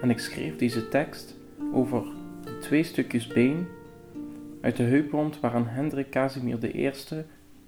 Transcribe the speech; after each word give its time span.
en 0.00 0.10
ik 0.10 0.18
schreef 0.18 0.56
deze 0.56 0.88
tekst 0.88 1.36
over 1.72 2.02
de 2.44 2.58
twee 2.58 2.82
stukjes 2.82 3.26
been 3.26 3.66
uit 4.60 4.76
de 4.76 4.82
heupwond 4.82 5.40
waaraan 5.40 5.66
Hendrik 5.66 6.10
Casimir 6.10 6.76
I 6.76 6.90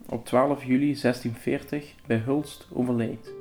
op 0.09 0.25
12 0.25 0.65
juli 0.65 0.99
1640 1.01 1.95
bij 2.07 2.17
Hulst 2.17 2.69
overleed. 2.73 3.35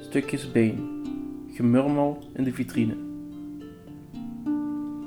Stukjes 0.00 0.52
been, 0.52 1.02
gemurmel 1.52 2.18
in 2.34 2.44
de 2.44 2.52
vitrine. 2.52 2.96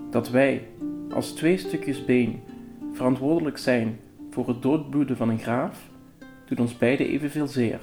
Dat 0.10 0.30
wij, 0.30 0.68
als 1.14 1.32
twee 1.32 1.58
stukjes 1.58 2.06
been, 2.06 2.40
verantwoordelijk 2.94 3.58
zijn 3.58 4.00
voor 4.30 4.48
het 4.48 4.62
doodbloeden 4.62 5.18
van 5.18 5.30
een 5.30 5.40
graaf, 5.40 5.91
doet 6.52 6.60
ons 6.60 6.78
beiden 6.78 7.08
evenveel 7.08 7.48
zeer. 7.48 7.80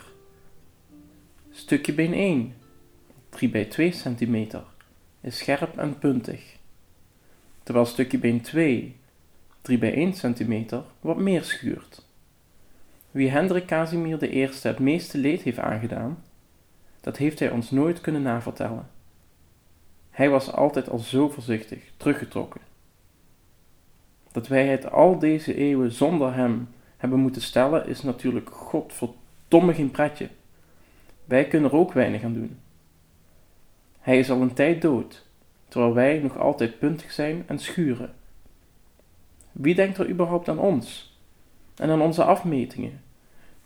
Stukje 1.51 1.93
been 1.93 2.13
1, 2.13 2.55
3 3.29 3.51
bij 3.51 3.65
2 3.65 3.93
centimeter, 3.93 4.63
is 5.21 5.39
scherp 5.39 5.77
en 5.77 5.99
puntig, 5.99 6.57
terwijl 7.63 7.87
stukje 7.87 8.19
been 8.19 8.41
2, 8.41 8.97
3 9.63 9.79
bij 9.79 9.95
1 9.95 10.15
centimeter, 10.15 10.83
wat 11.01 11.17
meer 11.17 11.45
schuurt. 11.45 12.05
Wie 13.11 13.31
Hendrik 13.31 13.67
Casimir 13.67 14.23
I 14.23 14.49
het 14.63 14.79
meeste 14.79 15.19
leed 15.19 15.43
heeft 15.43 15.59
aangedaan, 15.59 16.23
dat 17.01 17.17
heeft 17.17 17.39
hij 17.39 17.51
ons 17.51 17.71
nooit 17.71 18.01
kunnen 18.01 18.23
navertellen. 18.23 18.89
Hij 20.11 20.31
was 20.31 20.53
altijd 20.53 20.89
al 20.89 20.99
zo 20.99 21.29
voorzichtig, 21.29 21.83
teruggetrokken. 21.97 22.61
Dat 24.33 24.49
wij 24.49 24.67
het 24.67 24.91
al 24.91 25.19
deze 25.19 25.55
eeuwen 25.55 25.93
zonder 25.93 26.35
hem 26.35 26.69
hebben 26.99 27.19
moeten 27.19 27.43
stellen, 27.43 27.87
is 27.87 28.03
natuurlijk 28.03 28.51
godverdomme 28.51 29.75
geen 29.75 29.91
pretje. 29.91 30.29
Wij 31.25 31.49
kunnen 31.49 31.71
er 31.71 31.77
ook 31.77 31.93
weinig 31.93 32.23
aan 32.23 32.35
doen. 32.35 32.59
Hij 33.99 34.19
is 34.19 34.31
al 34.31 34.41
een 34.41 34.55
tijd 34.55 34.83
dood, 34.83 35.27
terwijl 35.69 35.95
wij 35.95 36.19
nog 36.19 36.39
altijd 36.39 36.79
puntig 36.79 37.13
zijn 37.13 37.45
en 37.47 37.59
schuren. 37.59 38.15
Wie 39.53 39.75
denkt 39.75 39.99
er 39.99 40.09
überhaupt 40.09 40.49
aan 40.49 40.59
ons 40.59 41.19
en 41.77 41.91
aan 41.91 42.01
onze 42.01 42.25
afmetingen, 42.25 43.03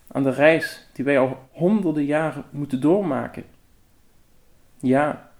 aan 0.06 0.22
de 0.22 0.30
reis 0.30 0.88
die 0.92 1.04
wij 1.04 1.18
al 1.18 1.38
honderden 1.50 2.04
jaren 2.04 2.44
moeten 2.50 2.80
doormaken? 2.80 3.44
Ja, 4.80 5.30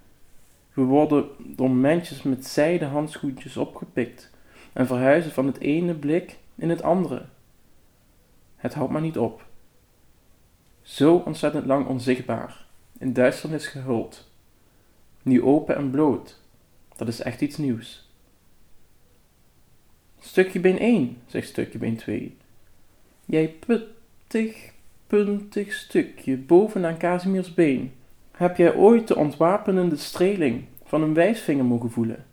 we 0.73 0.83
worden 0.83 1.27
door 1.39 1.71
mensjes 1.71 2.23
met 2.23 2.47
zijden 2.47 2.89
handschoentjes 2.89 3.57
opgepikt 3.57 4.31
en 4.73 4.87
verhuizen 4.87 5.33
van 5.33 5.47
het 5.47 5.59
ene 5.59 5.95
blik 5.95 6.39
in 6.55 6.71
het 6.71 6.83
andere. 6.83 7.25
Het 8.63 8.75
houdt 8.75 8.93
maar 8.93 9.01
niet 9.01 9.19
op. 9.19 9.47
Zo 10.83 11.17
ontzettend 11.17 11.67
lang 11.67 11.87
onzichtbaar, 11.87 12.67
in 12.99 13.13
duisternis 13.13 13.67
gehuld. 13.67 14.31
Nu 15.23 15.43
open 15.43 15.77
en 15.77 15.91
bloot, 15.91 16.41
dat 16.97 17.09
is 17.09 17.21
echt 17.21 17.41
iets 17.41 17.57
nieuws. 17.57 18.11
Stukje 20.21 20.61
been 20.61 20.79
1, 20.79 21.17
zegt 21.27 21.49
stukje 21.49 21.79
been 21.79 21.97
2. 21.97 22.37
Jij 23.25 23.55
puttig, 23.67 24.73
puntig 25.07 25.73
stukje 25.73 26.37
bovenaan 26.37 26.99
Casimirs 26.99 27.55
been. 27.55 27.93
Heb 28.31 28.57
jij 28.57 28.75
ooit 28.75 29.09
de 29.09 29.17
ontwapenende 29.17 29.97
streling 29.97 30.65
van 30.85 31.03
een 31.03 31.15
wijsvinger 31.15 31.65
mogen 31.65 31.91
voelen? 31.91 32.25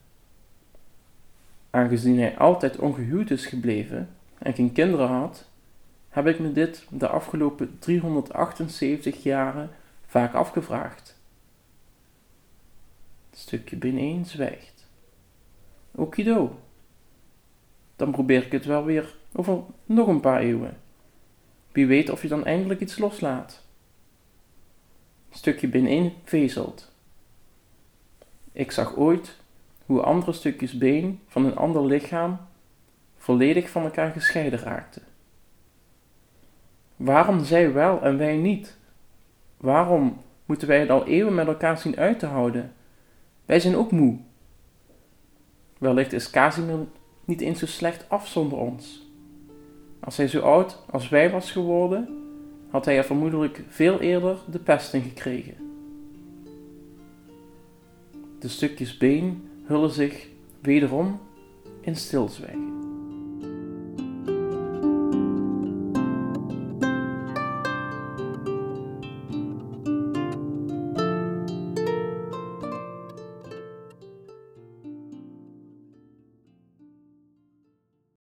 Aangezien 1.70 2.20
hij 2.20 2.38
altijd 2.38 2.78
ongehuwd 2.78 3.30
is 3.30 3.46
gebleven 3.46 4.10
en 4.38 4.54
geen 4.54 4.72
kinderen 4.72 5.08
had, 5.08 5.49
heb 6.10 6.28
ik 6.28 6.40
me 6.40 6.52
dit 6.52 6.86
de 6.90 7.08
afgelopen 7.08 7.80
378 7.80 9.24
jaren 9.24 9.70
vaak 10.06 10.34
afgevraagd. 10.34 11.18
Het 13.30 13.40
stukje 13.40 13.76
bineen 13.76 14.26
zwijgt. 14.26 14.88
Okido. 15.92 16.60
Dan 17.96 18.12
probeer 18.12 18.46
ik 18.46 18.52
het 18.52 18.66
wel 18.66 18.86
weer 18.86 19.16
over 19.34 19.62
nog 19.86 20.08
een 20.08 20.20
paar 20.20 20.40
eeuwen. 20.40 20.78
Wie 21.72 21.88
weet 21.88 22.10
of 22.10 22.22
je 22.22 22.28
dan 22.28 22.46
eindelijk 22.46 22.80
iets 22.80 22.98
loslaat. 22.98 23.64
Stukje 25.30 25.68
bineen 25.68 26.14
vezelt. 26.24 26.92
Ik 28.52 28.72
zag 28.72 28.96
ooit 28.96 29.38
hoe 29.86 30.02
andere 30.02 30.34
stukjes 30.34 30.78
been 30.78 31.20
van 31.28 31.46
een 31.46 31.56
ander 31.56 31.86
lichaam 31.86 32.40
volledig 33.18 33.70
van 33.70 33.84
elkaar 33.84 34.12
gescheiden 34.12 34.60
raakten. 34.60 35.04
Waarom 37.00 37.44
zij 37.44 37.74
wel 37.74 38.02
en 38.02 38.18
wij 38.18 38.36
niet? 38.36 38.78
Waarom 39.58 40.18
moeten 40.46 40.68
wij 40.68 40.80
het 40.80 40.90
al 40.90 41.08
eeuwen 41.08 41.36
met 41.36 41.48
elkaar 41.48 41.78
zien 41.78 41.98
uit 41.98 42.20
te 42.20 42.26
houden? 42.26 42.74
Wij 43.46 43.60
zijn 43.60 43.76
ook 43.76 43.92
moe. 43.92 44.18
Wellicht 45.78 46.14
is 46.14 46.30
Casimir 46.30 46.86
niet 47.26 47.42
eens 47.42 47.60
zo 47.60 47.66
slecht 47.66 48.10
af 48.10 48.28
zonder 48.28 48.58
ons. 48.58 49.08
Als 50.00 50.18
hij 50.18 50.28
zo 50.28 50.40
oud 50.40 50.84
als 50.90 51.10
wij 51.10 51.32
was 51.32 51.52
geworden, 51.52 52.10
had 52.70 52.86
hij 52.86 52.98
er 52.98 53.04
vermoedelijk 53.04 53.64
veel 53.68 54.00
eerder 54.00 54.38
de 54.52 54.60
pest 54.60 54.94
in 54.94 55.02
gekregen. 55.02 55.56
De 58.40 58.48
stukjes 58.48 58.98
been 58.98 59.50
hullen 59.64 59.92
zich 59.92 60.28
wederom 60.62 61.20
in 61.82 61.96
stilzwijgen. 61.96 62.69